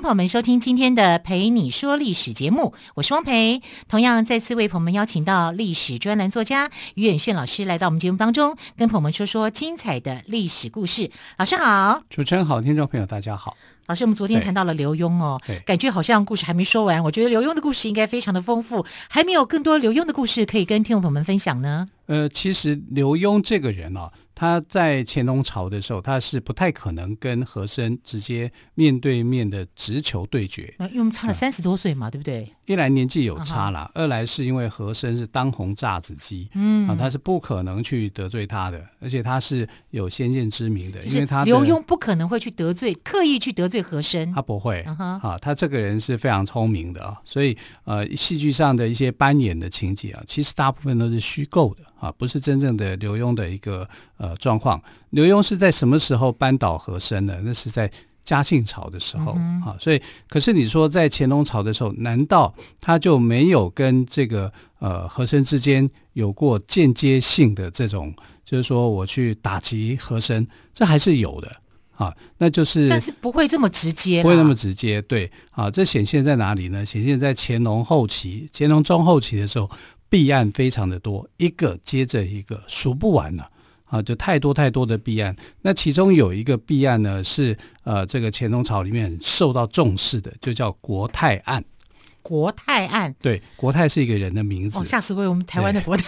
[0.00, 3.60] 迎朋友们收听今天的《陪你说历史》节目，我是汪培。
[3.86, 11.10] 同样再次为朋友们邀请到历史专栏作家于远炫老师来到我们节目当中，跟朋友们说说精彩的历史故事。
[11.36, 13.54] 老师好，主持人好，听众朋友大家好。
[13.88, 17.04] 老师，我们昨天谈到了刘墉哦，感觉好像故事还没说完。
[17.04, 21.86] 我觉得刘墉的故事应该非常的丰富，还没有更多刘墉的故事可以跟听众朋友们分享呢。
[22.06, 24.10] 呃，其实刘墉这个人啊。
[24.40, 32.50] 他在乾隆朝的时候，他是不太可能跟和珅直接面对面的直球对决，因为我们差了三十多岁嘛，嗯、对不对？
[32.64, 36.88] 一来年纪有差了，二来是因为和珅是当红炸子鸡，嗯。
[36.88, 44.80] 啊，他是不可能去得罪他的，而且他是有先见之明的，因为他刘墉不可能会去得罪，刻意去得罪和珅，他不会，
[45.20, 47.54] 啊，他这个人是非常聪明的啊，所以
[47.84, 51.82] 呃，戏剧上的一些扮演的情节啊，其实大部分都是虚构的。
[52.00, 54.82] 啊，不是真正的刘墉的一个呃状况。
[55.10, 57.40] 刘墉是在什么时候扳倒和珅的？
[57.42, 57.90] 那是在
[58.24, 59.76] 嘉庆朝的时候、嗯、啊。
[59.78, 71.54] 所以，可是你说在乾隆朝的时候，难道他就没有跟这个呃和珅之间有过间接性的这种，就是说我去打击和珅，这还是有的
[71.96, 72.16] 啊。
[72.38, 75.02] 那就是，但是不会这么直接，不会那么直接。
[75.02, 76.82] 对啊，这显现在哪里呢？
[76.82, 79.70] 显现在乾隆后期、乾隆中后期的时候。
[80.10, 83.48] 弊案非常的多，一个接着一个，数不完了
[83.84, 84.02] 啊！
[84.02, 85.34] 就太多太多的弊案。
[85.62, 91.64] 那其中有一个弊案呢，是呃，这个乾隆朝里面受到重视的，就叫国泰案。
[92.22, 94.78] 国泰案，对，国泰是一个人的名字。
[94.78, 95.22] 哦吓死我！
[95.22, 96.04] 我们台湾的国泰，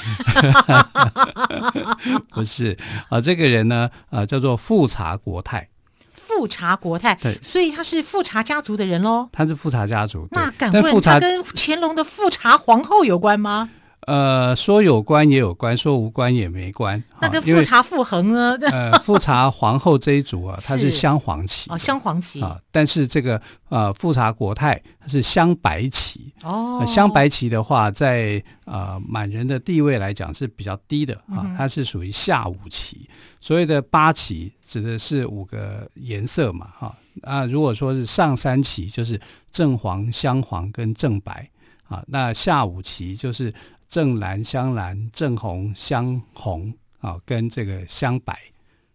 [2.28, 2.76] 不是
[3.08, 5.69] 啊，这个人呢，呃，叫做富察国泰。
[6.12, 9.28] 富察国泰，对，所以他是富察家族的人喽。
[9.32, 13.70] 他是富察家族，那敢问他跟乾隆的富察皇后有关吗？
[14.06, 17.00] 呃，说有关也有关，说无关也没关。
[17.20, 18.58] 那跟富察傅恒呢？
[18.62, 22.60] 呃，富察皇后这一族啊，它是镶黄旗哦，镶黄旗啊。
[22.72, 26.82] 但是这个呃，富察国泰它是镶白旗哦。
[26.84, 33.08] 镶白旗的话，在呃满人的地位来讲是比较低的啊，它是属于下五旗。
[33.40, 37.44] 所谓的八旗指的是五个颜色嘛，哈啊。
[37.44, 39.20] 如果说是上三旗，就是
[39.52, 41.48] 正黄、镶黄跟正白
[41.86, 42.02] 啊。
[42.08, 43.54] 那下五旗就是。
[43.92, 48.34] 正蓝、镶蓝、正红、镶红啊，跟这个镶白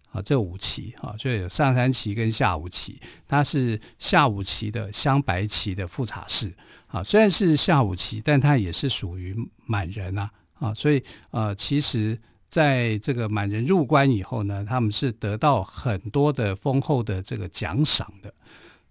[0.10, 3.00] 啊，这五旗啊，就有上三旗跟下五旗。
[3.28, 6.52] 他是下五旗的镶白旗的富察氏
[6.88, 9.36] 啊，虽然是下五旗，但他也是属于
[9.68, 12.20] 满人啊啊，所以呃，其实
[12.50, 18.34] 在这个满人入关以后呢，他们是得到很多的丰厚的这个奖赏的。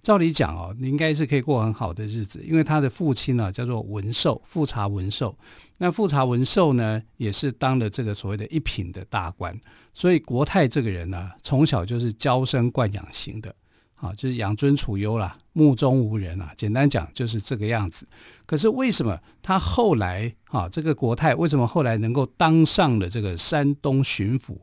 [0.06, 5.36] 照理讲哦，你应该是可以过很好的日子，因为他的父亲呢叫做文寿，富察文寿。
[5.78, 9.52] 那富察文寿呢，也是当了这个所谓的一品的大官，
[9.92, 13.52] 所以国泰这个人呢，从小就是娇生惯养型的，
[13.96, 16.52] 啊，就是养尊处优啦，目中无人啊。
[16.56, 18.06] 简单讲就是这个样子。
[18.46, 24.56] 可是为什么他后来啊，这个国泰为什么后来能够当上了这个山东巡抚？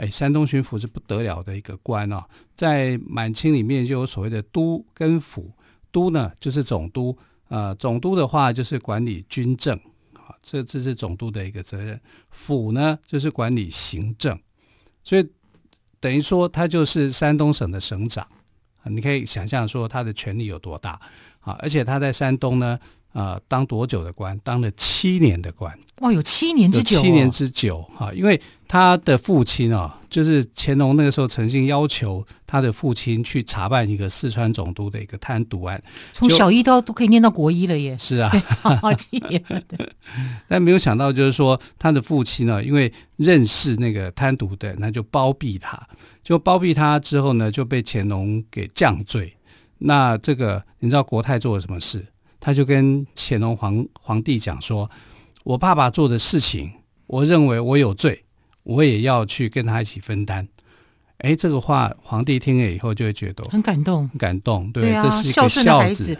[0.00, 2.24] 哎，山东巡抚是不得了的一个官哦，
[2.56, 5.52] 在满清里面就有所谓的都跟府，
[5.92, 7.14] 都呢就是总督，
[7.48, 9.76] 呃，总督的话就是管理军政，
[10.14, 12.00] 啊，这这是总督的一个责任，
[12.30, 14.40] 府呢就是管理行政，
[15.04, 15.30] 所以
[16.00, 18.26] 等于说他就是山东省的省长，
[18.82, 20.98] 啊，你可以想象说他的权力有多大，
[21.40, 22.80] 啊，而且他在山东呢。
[23.12, 24.38] 啊、呃，当多久的官？
[24.44, 25.76] 当了七年的官。
[25.98, 28.12] 哇，有七年之久，哦，七年之久哈！
[28.14, 35.82] 因为他的父亲啊，就是乾隆那个时候曾经要求他的父亲去查办一个四川总督的一个贪渎案，
[36.12, 37.96] 从小一到都可以念到国一了耶。
[37.98, 38.30] 是啊，
[38.80, 39.44] 好七年。
[40.48, 45.86] 但没有想到，就是说他的父亲呢，因为认识那个贪渎的，那就包庇他，
[46.22, 49.36] 就包庇他之后呢，就被乾隆给降罪。
[49.78, 52.06] 那这个你知道国泰做了什么事？
[52.40, 54.90] 他就跟乾隆皇皇帝讲说
[55.44, 56.72] ：“我爸爸做的事情，
[57.06, 58.24] 我认为我有罪，
[58.62, 60.48] 我也要去跟他一起分担。”
[61.18, 66.16] 哎，这个话皇帝听了以后就会觉得很感动，很感动，对，对啊，这是一个孝子。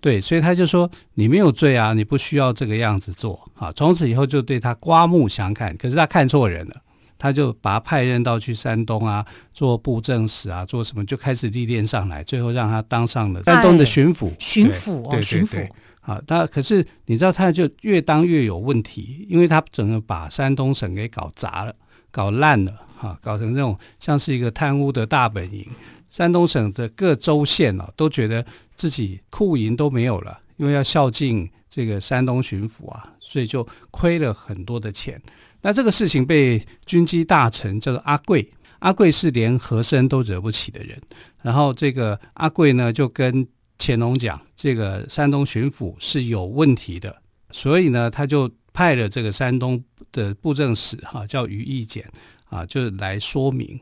[0.00, 5.76] 对，所以他就说：“你没有罪啊，你不需要这个样子做。”啊，从此以后就对他刮目相看。
[5.76, 6.76] 可是他看错人了。
[7.18, 14.32] 他就把他派任到去山东啊，做布政使啊，做什么就开始历练上来，最后让他当上了山东的巡抚。
[14.38, 15.68] 巡抚哦，巡抚
[16.02, 21.74] 啊，他可是你知道，他就越当越有问题，因为他整个把山东省给搞砸了，
[22.10, 25.66] 搞烂了，哈、啊，搞成这种像是一个贪污的大本营。
[26.10, 28.44] 山东省的各州县啊，都觉得
[28.74, 35.20] 自己库银都没有了，因为要孝敬这个山东巡抚啊，所以就亏了很多的钱。
[35.62, 38.50] 那这个事情被军机大臣叫做阿贵，
[38.80, 41.00] 阿贵是连和珅都惹不起的人，
[41.42, 43.46] 然后这个阿贵呢就跟。
[43.80, 47.22] 乾隆讲，这个山东巡抚是有问题的，
[47.52, 52.04] 所以呢，他就派了这个山东的布政使哈，叫于义简
[52.46, 53.78] 啊，就来说明。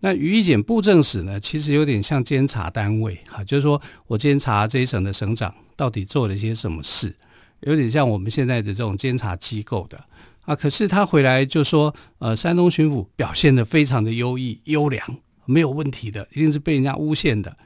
[0.00, 7.14] 那于义简布政使呢，其实有点像监察单位哈，就是说我监察这一省的省长到底做了些什么事，
[7.60, 10.02] 有点像我们现在的这种监察机构的
[10.44, 10.56] 啊。
[10.56, 15.04] 可是他回来就说，呃，山东巡抚表现的非常的优异、优良，
[15.46, 17.56] 没有问题的，一定是被人家诬陷的。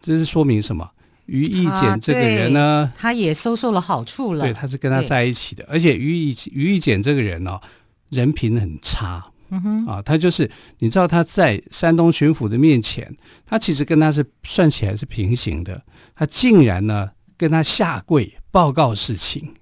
[0.00, 0.90] 这是说明什么？
[1.26, 4.44] 于义简这个人呢，他也收受了好处了。
[4.44, 7.58] 对，他是跟他在一起的，而且于义于义简这个人哦，
[8.10, 9.24] 人品很差。
[9.48, 10.50] 嗯哼，啊，他就是
[10.80, 13.16] 你知道他在山东巡抚的面前，
[13.46, 15.82] 他其实跟他是算起来是平行的，
[16.14, 19.54] 他竟然呢跟他下跪报告事情。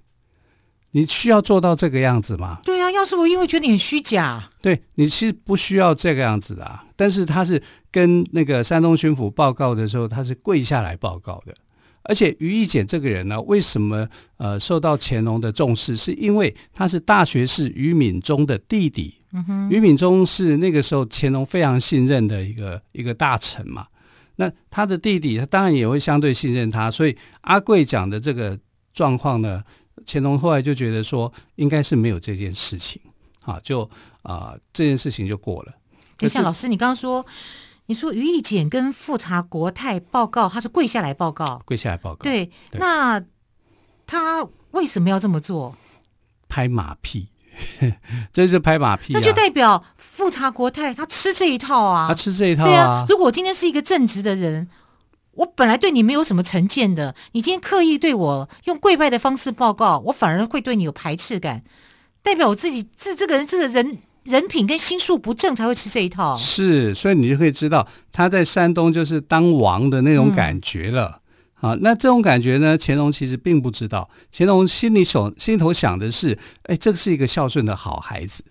[0.92, 2.60] 你需要做到这个样子吗？
[2.64, 4.48] 对啊，要是我因为觉得你很虚假。
[4.60, 11.54] 对，你其实不需要这个样子的啊，但是他是跟那个山东巡抚报告的时候，他是跪下来报告的。
[12.04, 15.94] 而且于义简这个人呢，为什么呃受到乾隆的重视？
[15.94, 19.14] 是因为他是大学士于敏中的弟弟。
[19.32, 23.86] 嗯哼，于敏中是那个时候乾隆非常信任的一个一个大臣嘛。
[24.36, 26.90] 那他的弟弟，他当然也会相对信任他。
[26.90, 28.58] 所以阿贵讲的这个
[28.92, 29.62] 状况呢，
[30.06, 33.00] 乾隆后来就觉得说，应该是没有这件事情，
[33.42, 33.82] 啊，就
[34.22, 35.72] 啊、呃、这件事情就过了。
[36.16, 37.24] 等一下，老师，你刚刚说，
[37.86, 42.22] 你说于义简跟复查国泰报告，他是跪下来报告，跪下来报告。
[42.22, 43.22] 对，对那
[44.06, 45.76] 他为什么要这么做？
[46.48, 47.28] 拍马屁，
[48.32, 52.66] 这就是拍马屁、啊，那就代表复查国泰他吃这一套啊，他吃这一套啊。
[52.66, 54.68] 对啊，如果今天是一个正直的人。
[55.34, 61.62] 我本来对你没有什么成见的，你今天刻意对我用跪拜的方式报告，我反而会对你有排斥感，
[62.22, 66.36] 代表我自己这这个人这个人人品跟心术不正才会吃这一套。
[66.36, 71.22] 是，所以你就可以知道他在山东就是当王的那种感觉了。
[71.62, 78.44] 嗯、啊，那这种感觉呢，乾隆其实并不知道，乾隆心里手心里头想的是，哎，这个是一个孝顺的好孩子，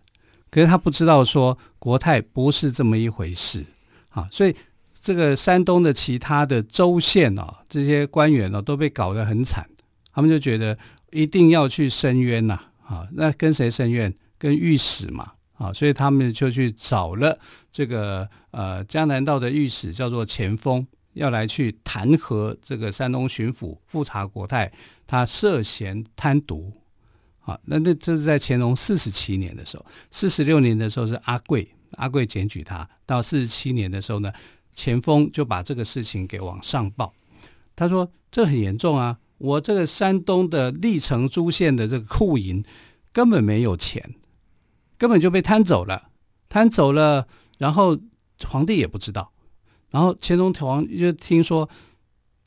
[0.49, 3.65] 可是他不知道说国泰不是这么一回事。
[4.09, 4.55] 啊，所以。
[5.01, 9.67] 这个山东的其他的州县哦，这些官员哦都被搞得很惨，
[10.13, 10.77] 他们就觉得
[11.09, 14.13] 一定要去申冤呐，啊，那跟谁申冤？
[14.37, 17.37] 跟御史嘛，啊，所以他们就去找了
[17.71, 24.71] 这个呃江南道的御史，叫做钱丰，要来去弹劾这个山东巡抚富察国泰，
[25.07, 26.71] 他涉嫌贪渎，
[27.39, 34.31] 啊，那那这是在乾隆四十七年的时候，四十六年的时候是阿贵，阿贵检举他，到四十七年的时候呢。
[34.73, 37.13] 前锋就把这个事情给往上报，
[37.75, 39.19] 他说：“这很严重啊！
[39.37, 42.63] 我这个山东的历城诸县的这个库银
[43.11, 44.15] 根本没有钱，
[44.97, 46.09] 根本就被贪走了，
[46.47, 47.97] 贪走了，然后
[48.47, 49.31] 皇帝也不知道。
[49.89, 51.69] 然后乾隆皇帝就听说，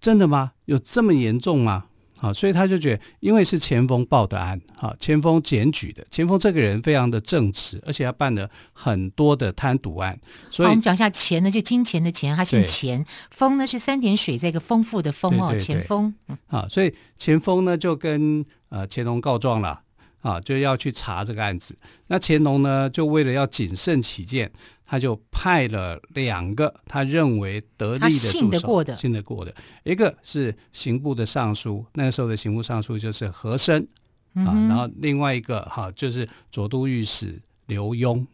[0.00, 0.52] 真的吗？
[0.64, 1.86] 有这么严重吗？”
[2.20, 10.18] 啊，所以他就觉得，因为是钱锋报的案，哈，钱锋检举的，钱锋这个人非常的正直，而且他办了很多的贪渎案。
[10.48, 16.14] 所以我们讲一下钱呢，就金钱的钱，他姓钱，丰呢是三点水这个丰富的丰哦，钱丰。
[16.46, 19.82] 啊，所以钱丰呢就跟呃乾隆告状了，
[20.24, 21.76] 啊，就要去查这个案子。
[22.08, 24.50] 那乾隆呢就为了要谨慎起见。
[24.86, 29.52] 他就派了两个他认为得力的助手，信得过的，信得过的，
[29.82, 33.88] 一个是刑部的尚书，那个时候的刑部尚书就是和珅、
[34.34, 38.24] 嗯、啊，然后另外一个哈、啊、就是左都御史刘墉，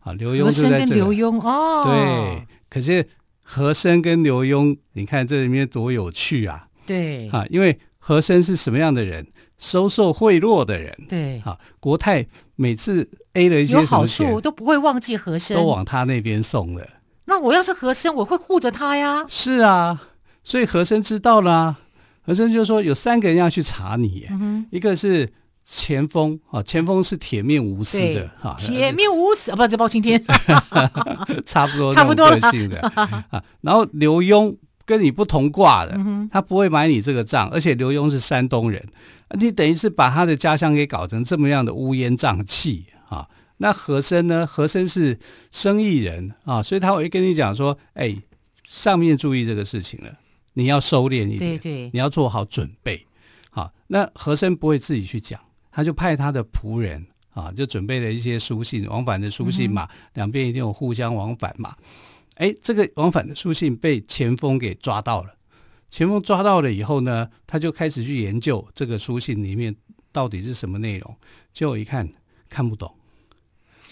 [0.00, 3.06] 啊，刘墉就在这刘墉哦，对，可是
[3.42, 9.26] 和珅跟刘墉，你看这里面多有趣啊，对，啊，因为和珅是什么样的人？
[9.58, 16.86] 收受贿赂的人，对，啊，国泰每次 A 了一些有好处，都不会忘记和珅，都往他那边送了。
[17.24, 19.24] 那我要是和珅，我会护着他呀。
[19.26, 20.00] 是啊，
[20.44, 21.78] 所以和珅知道了、啊，
[22.24, 25.32] 和珅就说有三个人要去查你，嗯、一个是
[25.64, 30.22] 钱丰啊，钱丰是铁面无私的哈，铁面无私啊，不，这包青天，
[31.44, 33.42] 差不多，差不多个性的啊。
[33.62, 34.54] 然后刘墉。
[34.86, 35.98] 跟你不同卦的，
[36.30, 38.82] 他不会买你这个账，而且刘墉是山东人，
[39.38, 43.28] 你等于是把他的家乡给搞成这么样的乌烟瘴气啊！
[43.58, 44.46] 那和珅呢？
[44.46, 45.18] 和珅是
[45.50, 48.16] 生意人啊，所以他会跟你讲说：“哎，
[48.64, 50.18] 上面注意这个事情了，
[50.52, 53.06] 你要收敛一点，对对，你要做好准备
[53.50, 55.40] 好，那和珅不会自己去讲，
[55.72, 61.74] 他就派他的仆人啊，就准备了一些书信，往返的书信嘛，两边一定有互相往返嘛。
[62.36, 65.34] 哎，这个往返的书信被钱锋给抓到了。
[65.90, 69.74] 钱锋抓到了以后呢，他就开始去研究这个书信里面
[70.12, 71.16] 到底是什么内容。
[71.52, 72.08] 结果一看，
[72.48, 72.92] 看不懂。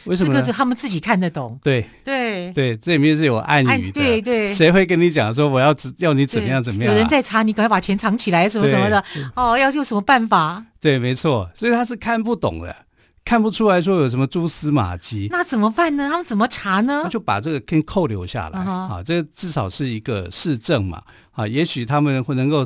[0.05, 0.35] 为什么？
[0.35, 1.59] 这个他们自己看得懂。
[1.63, 3.93] 对对对，这里面是有暗语的。
[3.93, 6.93] 对对，谁会跟你讲说我要要你怎么样怎么样？
[6.93, 9.03] 有人在查，你赶快把钱藏起来，什么什么的。
[9.35, 10.63] 哦，要用什么办法？
[10.79, 12.77] 对，没错，所以他是看不懂的，
[13.25, 15.29] 看不出来说有什么蛛丝马迹。
[15.31, 16.09] 那怎么办呢？
[16.11, 17.01] 他们怎么查呢？
[17.05, 21.03] 他就把这个跟扣留下来啊，这至少是一个市政嘛。
[21.33, 22.65] 啊，也许他们会能够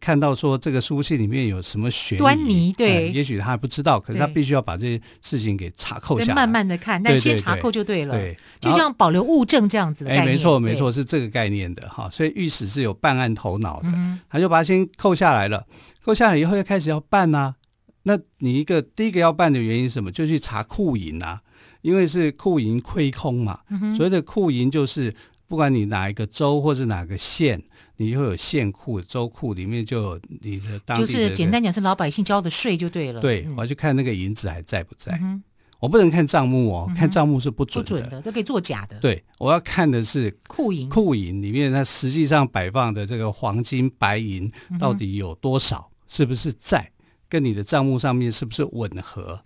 [0.00, 15.64] 看到说这个书信里面有什么悬疑端倪，对，嗯、也许他还不知道，可是他必须要把这些事情给查扣下来，慢慢的看，但先查扣就对了，对，就像保留物证这样子的概念，哎，没错没错，是这个概念的哈，所以御史是有办案头脑的，嗯、他就把它先扣下来了，
[16.04, 17.54] 扣下来以后又开始要办呐、啊，
[18.02, 20.10] 那你一个第一个要办的原因是什么？
[20.10, 21.40] 就去查库银啊，
[21.82, 25.14] 因为是库银亏空嘛，嗯、所谓的库银就是
[25.46, 27.62] 不管你哪一个州或是哪个县。
[28.00, 33.20] 你就会有县库、州库，里面就有你的当地的、就是简单讲是老百姓交的税就对了。
[33.20, 35.42] 对，我要去看那个银子还在不在，嗯、
[35.80, 38.96] 我不能看账目哦，嗯、看账目是不准的，不准的，都可以作假的。
[39.00, 46.88] 对，我要看的是库银，库银里面它实际上摆放的这个黄金、白银到底有多少，嗯、是不是在
[47.28, 49.42] 跟你的账目上面是不是吻合？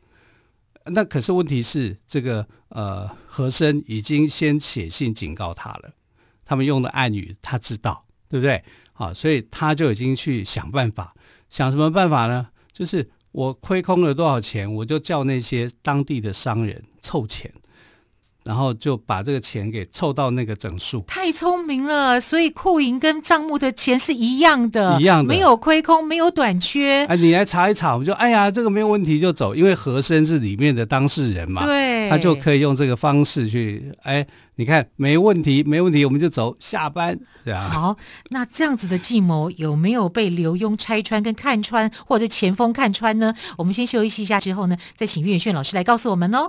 [0.87, 5.93] 那可是问题是，这个呃和珅已经先写信警告他了，
[6.45, 8.05] 他们用的暗语他知道。
[8.33, 8.65] 对不对？
[8.95, 11.15] 好，所以他就已经去想办法，
[11.51, 12.49] 想什么办法呢？
[12.73, 17.53] 就是我亏空了多少钱，我就叫那些当地的商人凑钱。
[18.45, 22.21] 然后就把这个钱给凑到那个整数，太聪明了。
[22.21, 27.07] 所以库银跟账目的钱是一样的，一样的，没有亏空，没有短缺。
[27.07, 37.19] 哎，你来查一查，我们就哎呀，这个没有问题就走，因为和珅是里面的当事人嘛，对，他就可以用这个方式去，哎，你看没问题，没问题，我们就走，下班。
[37.71, 37.97] 好，
[38.31, 43.35] 那这样子的计谋有没有被刘墉拆穿跟看穿，或者前锋看穿呢？
[43.59, 46.49] 我们先休息一下之后呢，再请岳炫老师来告诉我们哦。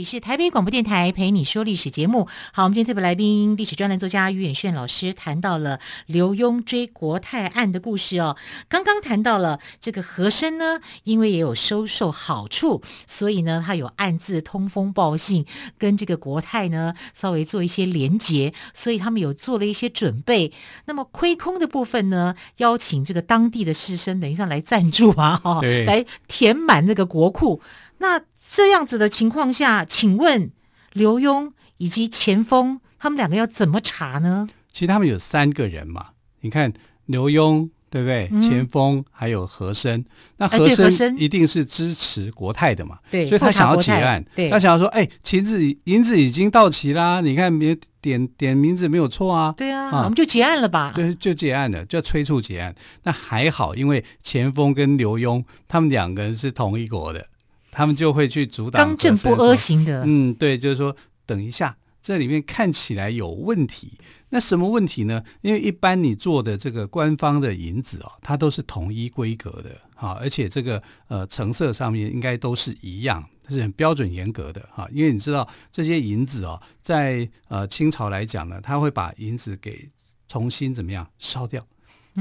[0.00, 2.26] 里是台北广播电台陪你说历史节目。
[2.54, 8.34] 好，我们今天特别来宾，历史专栏作家于远炫老师谈到了刘墉追国泰案的故事哦。
[8.66, 15.44] 刚刚谈到了这个和珅呢，因为也有收受好处，所以呢，他有暗自通风报信，
[15.76, 20.54] 跟这个国泰呢稍微做一些连结，所以他们有做了一些准备。
[20.86, 27.60] 那么亏空的部分呢，邀请这个当地的士绅，等于上来赞助啊，哈对，来填满这个国库。
[28.00, 28.20] 那
[28.52, 30.50] 这样子的情况下，请问
[30.92, 34.48] 刘墉以及钱锋他们两个要怎么查呢？
[34.72, 36.08] 其实他们有三个人嘛，
[36.40, 36.72] 你看
[37.06, 38.28] 刘墉对不对？
[38.32, 40.04] 嗯、钱锋还有和珅，
[40.36, 50.92] 那和珅一定是支持国泰的嘛，对，所以他想要结案，对，他想要说，哎，钱子银子已经到齐啦，你看别点点名字没有错啊，对啊，啊我们就结案了吧？
[50.94, 52.74] 对，就结案了，就要催促结案。
[53.02, 57.26] 那还好，因为钱锋跟刘墉他们两个人是同一国的。
[57.70, 60.02] 他们就会去阻挡，刚正不阿型的。
[60.04, 60.94] 嗯，对，就是说，
[61.26, 63.92] 等一下，这里面看起来有问题。
[64.32, 65.22] 那什么问题呢？
[65.42, 74.88] 因为一般你做的这个官方的银子哦，它都是统一规格的，哈，而且这个呃成色上面应该都是一样，是很标准严格的，哈。
[74.92, 79.88] 因为你知道这些银子哦，在呃清朝来讲呢，他会把银子给
[80.28, 81.66] 重新怎么样烧掉，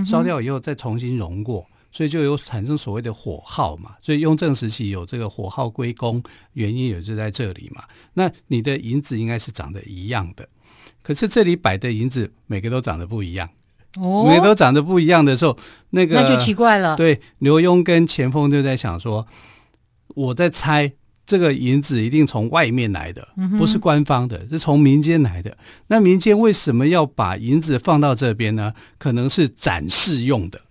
[0.04, 1.68] 烧掉以后再重新熔过。
[1.92, 6.22] 所以就有产生所谓的火耗嘛，所以雍正时期有这个火耗归公，
[6.54, 7.84] 原因也就在这里嘛。
[8.14, 10.48] 那你的银子应该是长得一样的，
[11.02, 13.50] 可是这里摆的银子每个都长得不一样，
[13.98, 15.58] 哦，每个都长得不一样的时候，
[15.90, 16.96] 那个那就奇怪了。
[16.96, 19.26] 对，刘墉跟钱锋就在想说，
[20.10, 20.92] 我在猜
[21.26, 25.58] 这个银子一定从外面来的，嗯、不是官方的，是从民间来的。
[25.88, 28.74] 那民间为什么要把银子放到这边呢？
[28.98, 30.62] 可能是展示用的。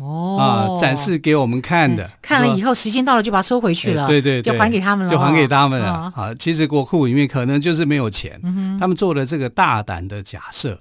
[0.00, 5.92] 哦啊，展示给我们看的，看了以后时间到了就把它收回去了，对对，就还给他们了，就还给他们了。
[5.92, 8.40] 啊，好，其实国库里面可能就是没有钱，
[8.80, 10.80] 他们做了这个大胆的假设。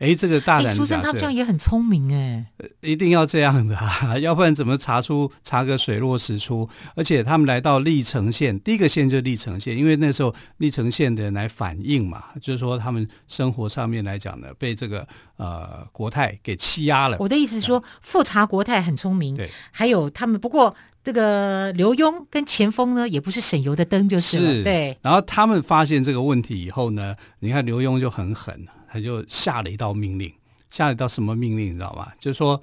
[0.00, 2.46] 哎，这个大胆的假设，书生他们这样也很聪明哎，
[2.80, 6.66] 一定要这样的啊， 要不然怎么查出查个水落石出？
[6.96, 17.18] 而且他们来到历城县，第一个县就是历城县，因为那时候历城县的人来反映嘛，就是说他们生活上面来讲呢，被这个呃国泰给欺压了。
[17.20, 24.96] 我的意思是说，富察国泰很聪明，对，还有他们不过这个刘墉跟钱锋呢，也不是省油的灯，就是了，是对。
[25.02, 28.66] 然后他们发现这个问题以后呢，你看刘墉就很狠。
[28.92, 30.32] 他就下了一道命令，
[30.68, 32.08] 下了一道什么命令，你知道吗？
[32.18, 32.60] 就是说，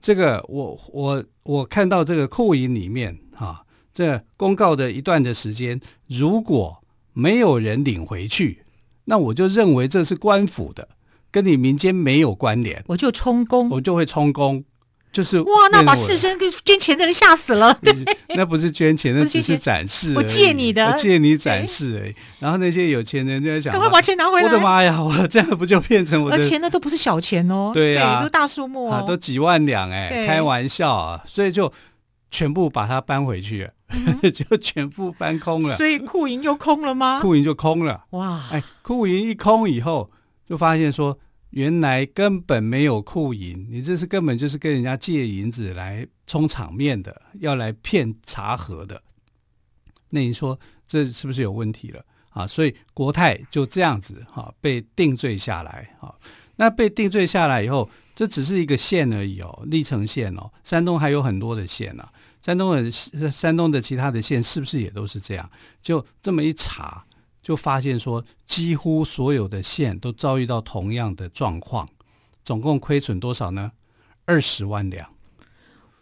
[0.00, 6.80] 这个我我我看到这个库银里面啊，这公告的一段的时间，如果
[7.12, 8.62] 没有人领回去，
[9.06, 10.88] 那我就认为这是官府的，
[11.32, 14.64] 跟你民间没有关联，我就充公，我就会充公。
[15.14, 17.78] 就是哇，那把士绅跟捐钱的人吓死了。
[18.30, 20.12] 那不是捐钱，那只是展示。
[20.16, 22.14] 我借你的，我借你展示而已。
[22.40, 24.44] 然后那些有钱人就在想，赶快把钱拿回来。
[24.44, 26.36] 我的妈呀，我这样不就变成我的？
[26.36, 31.22] 而且那都不是小钱哦，对呀，都大数目哦，都几万两哎，开玩笑啊！
[31.24, 31.72] 所以就
[32.32, 33.70] 全部把它搬回去，
[34.34, 35.76] 就全部搬空了。
[35.76, 37.20] 所以库银又空了吗？
[37.22, 38.02] 库银就空了。
[38.10, 40.10] 哇，哎，库银一空以后，
[40.48, 41.16] 就发现说。
[41.54, 49.00] 原来根本没有库银，你这是根本就是跟人家借银子来充场面的，要来骗查核的。
[50.10, 52.44] 那你说这是不是有问题了啊？
[52.44, 56.12] 所以国泰就这样子哈、被定罪下来啊。
[56.56, 60.50] 那被定罪下来以后，这只是一个县而已哦，历城县哦。
[60.64, 65.48] 山东还有很多的县啊，山东的山东的其他的县是不是也都是这样？
[65.80, 67.04] 就这么一查。
[67.44, 71.86] 就发现说，几乎所有的县都遭遇到同样的状况，
[72.42, 73.72] 总共亏损多少呢？
[74.24, 75.12] 二十万两，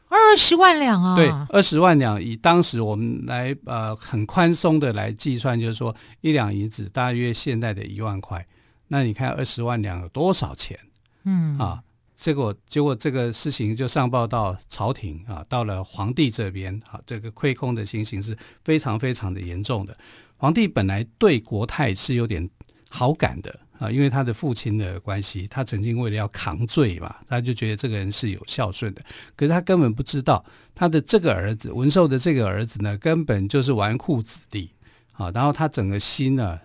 [0.09, 1.17] 二十万两啊！
[1.17, 2.23] 对，二十万两。
[2.23, 8.47] 以当时我们来呃很宽松的来计算，就是说一两银子大约现在的一万块。
[8.87, 10.79] 那你看二十万两有多少钱？
[11.25, 11.83] 嗯啊，
[12.15, 19.97] 结果结果这个事情就上报到朝廷啊，到了皇帝这边啊，这个亏空的情形是非常非常的严重的。
[20.43, 22.51] 皇帝本来对国泰是有点
[22.91, 29.01] 好感的啊，因为他的父亲的关系，他曾经为了要扛罪嘛，他就觉得这个人是有孝顺的。
[29.37, 34.73] 可是他根本不知道，他的这个儿子文寿的这个儿子呢，根本就是纨绔子弟
[35.13, 35.31] 啊。
[35.31, 36.59] 然后他整个心呢，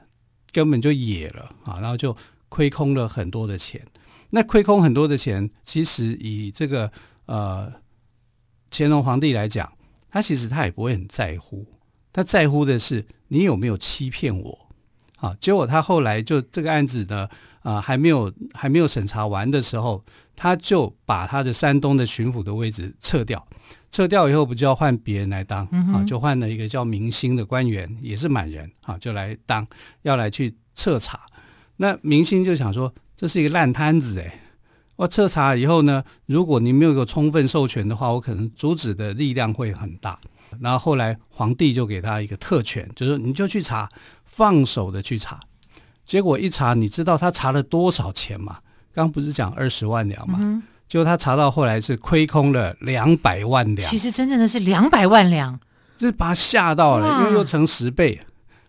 [0.51, 2.17] 根本就野了啊，然后就
[2.49, 3.85] 亏空了很多的钱。
[4.31, 6.91] 那亏空很多的钱，其实以这个
[7.27, 7.71] 呃
[8.71, 9.71] 乾隆皇帝来讲，
[10.09, 11.63] 他其实他也不会很在乎。
[12.17, 14.67] 他在乎的是你有没有欺骗我，
[15.17, 17.29] 啊，结果他后来就这个案子呢，
[17.61, 20.03] 啊，还没有还没有审查完的时候，
[20.35, 23.47] 他就把他的山东的巡抚的位置撤掉，
[23.91, 29.67] 撤掉以后不就要换别人来当，啊，就换了一个叫明星的官员，也是满人，啊，就来当，
[30.01, 31.21] 要来去彻查。
[31.75, 34.39] 那明星就想说，这是一个烂摊子，哎，
[34.95, 40.19] 我彻查以后呢，如果你没有一个充分授权的话，我可能阻止的力量会很大。
[40.61, 43.89] 然后后来皇帝就给他一个特权，就是你就去查，
[44.25, 45.39] 放手的去查。
[46.05, 48.59] 结果一查，你知道他查了多少钱吗？
[48.93, 50.37] 刚刚不是讲二十万两吗？
[50.41, 53.89] 嗯、结果他查到后来是亏空了两百万两。
[53.89, 55.59] 其实真正的是两百万两，
[55.97, 58.19] 这把他吓到了，因为又乘十倍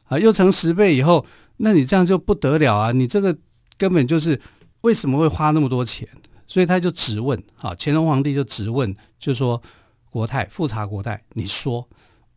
[0.09, 1.25] 啊，又乘十倍以后，
[1.59, 2.93] 那你这样就不得了啊！
[2.93, 3.37] 你这个
[3.77, 4.41] 根本就是
[4.81, 6.09] 为什么会花那么多钱？
[6.47, 9.63] 所以他就质问，啊，乾隆皇帝就质问，就说。
[10.11, 11.89] 国泰富察国泰，你说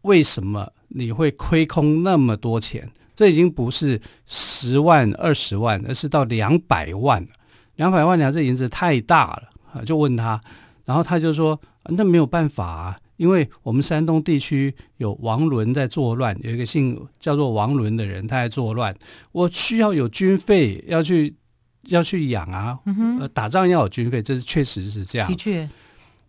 [0.02, 2.92] 为什么你会亏空那么多钱？
[3.14, 7.28] 这已经不是十万、二十万，而是到两百万了。
[7.76, 9.84] 两百万两，这银子太大了啊！
[9.84, 10.42] 就问他，
[10.86, 18.96] 然后他就说：“那没有办法啊，因为我们山东地区有王伦在作乱，有一个姓叫做王伦的人，他在作乱，
[19.34, 21.36] 我需要有军费要去
[21.84, 22.80] 要去养啊。
[22.86, 25.28] 嗯哼，打仗要有军费，这是确实是这样。
[25.28, 25.70] 的确。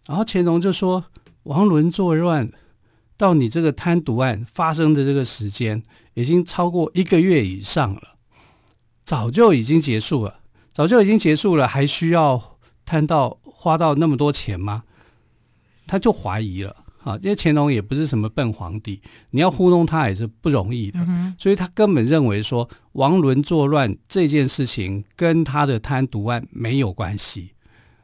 [0.07, 1.03] 然后乾隆就说。
[1.45, 2.51] 王伦作乱，
[3.17, 5.83] 到你这个贪渎案发生的这个时间，
[6.15, 8.17] 已经超过一个月以上了，
[9.05, 10.41] 早就已经结束了，
[10.73, 14.85] 早就已经结束了，还需要贪到花到那么多钱吗？
[15.87, 27.51] 他就怀疑了啊，因为乾隆也不是什么笨皇帝，你要糊弄他也是不容易的，嗯、所以他根本认为说王伦作乱这件事情跟他的贪渎案没有关系。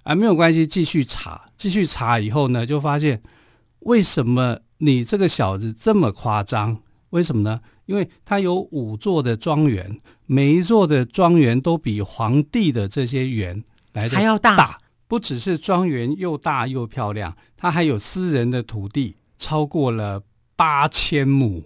[0.03, 3.23] 啊，没有关系，继续查，继续查以后呢，就发现
[3.81, 6.81] 为什么你这个小子这么夸张？
[7.11, 7.61] 为什么呢？
[7.87, 14.79] 因为他有五座的庄园，每一座的庄园都比皇帝的这些园来的还要大。
[15.07, 20.23] 不只是庄园又大又漂亮，他还有私人的土地，超过了
[20.55, 21.65] 八千亩。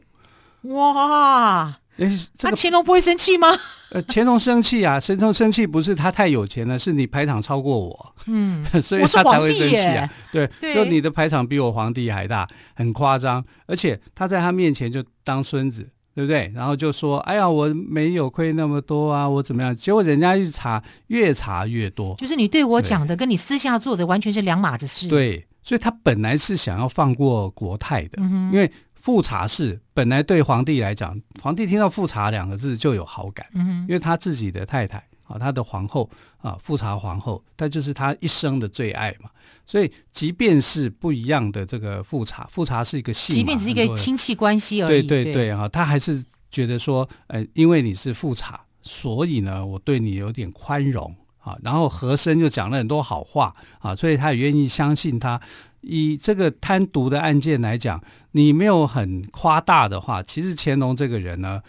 [0.63, 1.82] 哇！
[1.99, 3.49] 哎，这个、那乾隆不会生气吗？
[3.91, 4.99] 呃，乾隆生气啊！
[4.99, 10.09] 乾隆生气不是他太有钱了，是你排场超过我，嗯， 所以他才会生气啊。
[10.33, 13.45] 对，对就你的排场比我皇帝还大，很夸张。
[13.67, 16.51] 而且他在他面前就当孙子，对不对？
[16.55, 22.15] 然后就说：“哎呀，我没有亏那么多啊，我怎么样？”结果人家一查，越查越多。
[22.17, 25.07] 就是你对我讲的，跟你私下做的完全是两码子事。
[25.09, 28.73] 对，所以他本来是想要放过国泰的，嗯、因为。
[29.03, 39.29] 富察氏本来对皇帝来讲，皇帝听到富察两个字就有好感，嗯，因为他自己的太太啊，他的皇后啊，富察皇后，她就是他一生的最爱嘛。
[39.67, 51.59] 所以，即便是不一样的这个富察，富察是一个姓，即便是一个亲戚关系而已，对对对啊，他还是觉得说，呃，因为你是富察，所以呢，我对你有点宽容啊。
[51.65, 55.41] 然后和珅就讲了很多好话啊，所以他也愿意相信他。
[55.83, 61.61] 以这个贪渎的案件来讲，你没有很夸大的话，其实乾隆这个人呢，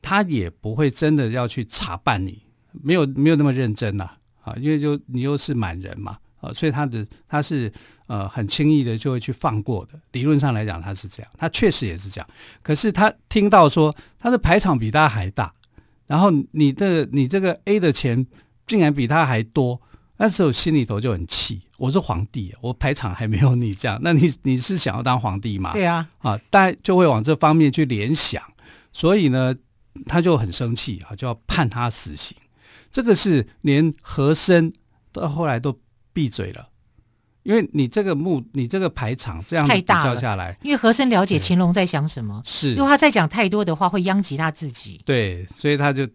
[0.00, 4.04] 他也不会真的要去查办你，没有没有那么认真呐
[4.42, 7.72] 啊，啊，因为就你又是满人嘛啊，所以他的他是
[8.06, 9.98] 呃很轻易的就会去放过的。
[10.12, 12.28] 理论上来讲，他是这样，他确实也是这样。
[12.62, 15.52] 可是他听到说他的排场比他还大，
[16.06, 18.26] 然后你的你这个 A 的钱
[18.66, 19.80] 竟然比他还多。
[20.16, 25.72] 那时候心里头就很气，我是皇帝，我排场还没有你这样，那你你是想要当皇帝吗？
[25.72, 28.42] 对啊，啊，大家就会往这方面去联想，
[28.90, 29.54] 所以呢，
[30.06, 32.36] 他就很生气啊，就要判他死刑。
[32.90, 34.72] 这个是连和珅
[35.12, 35.78] 到后来都
[36.14, 36.68] 闭嘴了，
[37.42, 46.08] 因为你这个墓，你这个排场这样比较下来，因为和珅了解乾隆在想什么，是，因为他再讲太多的话会殃及他自己，对，所以他就。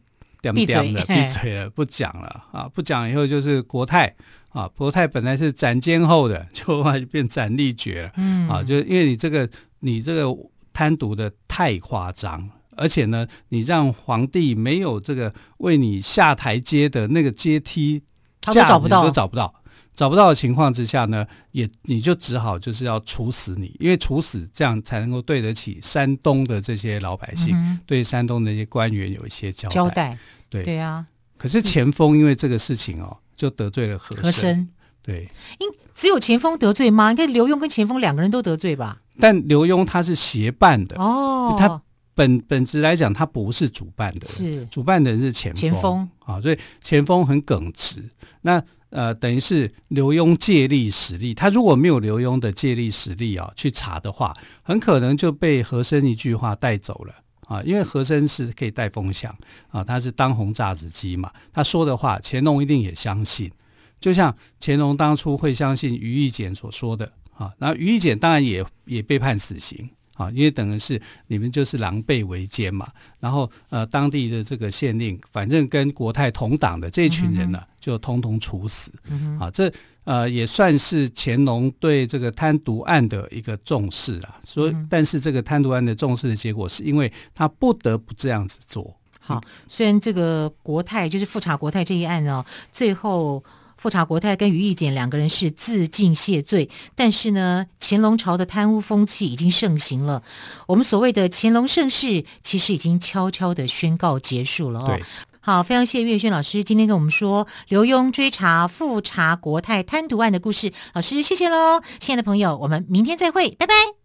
[0.53, 2.63] 闭嘴了，闭嘴了，不讲了啊！
[2.73, 4.15] 不讲以后就是国泰
[4.49, 8.11] 啊，博泰本来是斩监候的，就后来就变斩立决了。
[8.17, 10.35] 嗯啊，就因为你这个你这个
[10.73, 18.01] 贪渎的太夸张，而且呢，你让皇帝没有这个为你下台阶的那个阶梯，
[18.41, 19.53] 他都找不到，都找不到。
[19.95, 29.75] 找不到的情况之下呢，也你就只好就是要处死你，因为处死这样才能够对得起山东的这些老百姓，嗯、对山东的那些官员有一些交代。
[29.75, 30.17] 交代，
[30.49, 31.05] 对对啊。
[31.37, 34.23] 可是钱锋因为这个事情哦，就得罪了和珅。
[34.23, 34.69] 和珅。
[35.01, 37.09] 对，因只有钱锋得罪吗？
[37.09, 39.01] 应该刘墉跟钱锋两个人都得罪吧？
[39.17, 41.01] 但刘墉他是协办的。
[41.01, 41.81] 哦，他
[42.13, 44.65] 本本质来讲他不是主办的，是。
[44.65, 46.07] 主办的人是钱钱锋。
[46.19, 48.03] 啊，所以钱锋很耿直。
[48.41, 57.13] 那呃，等于是刘墉借力使力，他如果没有刘墉的借力使力啊，去查的话，很可能就被和珅一句话带走了
[57.49, 57.61] 啊。
[57.63, 59.35] 因为和珅是可以带风向
[59.71, 63.51] 啊，他是当红炸子鸡嘛，他说的话，乾隆一定也相信。
[63.99, 69.89] 就像乾隆当初会相信于义简所说的啊，那于义简当然也也被判死刑。
[70.19, 72.85] 啊，因为等于是你们就是狼狈为奸嘛，
[73.21, 78.91] 然后呃，当地的这个县令，反正跟国泰同党的这一群人呢，就通通处死。
[79.09, 79.71] 嗯、啊，这
[80.03, 84.35] 呃也算是乾隆对这个贪渎案的一个重视了。
[84.43, 88.93] 所以，但是这个贪渎案的重视的结果，是因为他不得不这样子做。
[89.21, 93.41] 好，虽然这个国泰就是复查国泰这一案呢，最后。
[93.79, 100.21] 富察国泰跟于义简两个人是自尽谢罪，但是呢，乾隆朝的贪污风气已经盛行了。
[100.67, 104.99] 我们所谓的乾隆盛世，其实已经悄悄的宣告结束了哦。
[105.39, 110.73] 好，非常谢谢岳轩老师今天跟我们说刘墉追查富察国泰贪渎案的故事。
[110.93, 113.98] 老师，谢谢喽，亲爱的朋友，我们明天再会，拜拜。